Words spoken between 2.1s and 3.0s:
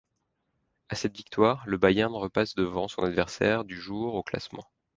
repasse devant